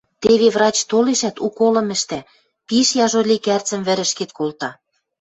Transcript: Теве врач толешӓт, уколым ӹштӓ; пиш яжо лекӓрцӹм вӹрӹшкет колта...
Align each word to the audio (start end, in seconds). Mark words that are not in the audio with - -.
Теве 0.23 0.47
врач 0.55 0.77
толешӓт, 0.89 1.35
уколым 1.47 1.87
ӹштӓ; 1.95 2.19
пиш 2.67 2.87
яжо 3.05 3.21
лекӓрцӹм 3.29 3.81
вӹрӹшкет 3.87 4.31
колта... 4.37 4.69